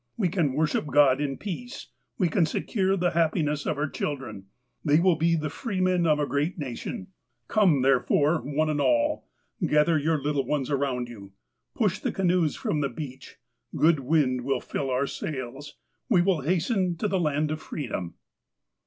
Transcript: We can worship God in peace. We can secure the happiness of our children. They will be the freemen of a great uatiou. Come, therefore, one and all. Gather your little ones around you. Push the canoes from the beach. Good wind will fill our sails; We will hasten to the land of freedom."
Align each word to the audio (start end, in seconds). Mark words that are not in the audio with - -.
We 0.17 0.29
can 0.29 0.53
worship 0.53 0.87
God 0.87 1.21
in 1.21 1.37
peace. 1.37 1.89
We 2.17 2.27
can 2.27 2.47
secure 2.47 2.97
the 2.97 3.11
happiness 3.11 3.67
of 3.67 3.77
our 3.77 3.87
children. 3.87 4.45
They 4.83 4.99
will 4.99 5.15
be 5.15 5.35
the 5.35 5.51
freemen 5.51 6.07
of 6.07 6.17
a 6.17 6.25
great 6.25 6.57
uatiou. 6.59 7.05
Come, 7.47 7.83
therefore, 7.83 8.39
one 8.41 8.67
and 8.67 8.81
all. 8.81 9.27
Gather 9.63 9.99
your 9.99 10.19
little 10.19 10.43
ones 10.47 10.71
around 10.71 11.07
you. 11.07 11.33
Push 11.75 11.99
the 11.99 12.11
canoes 12.11 12.55
from 12.55 12.81
the 12.81 12.89
beach. 12.89 13.37
Good 13.75 13.99
wind 13.99 14.41
will 14.43 14.59
fill 14.59 14.89
our 14.89 15.05
sails; 15.05 15.75
We 16.09 16.23
will 16.23 16.41
hasten 16.41 16.95
to 16.97 17.07
the 17.07 17.19
land 17.19 17.51
of 17.51 17.61
freedom." 17.61 18.15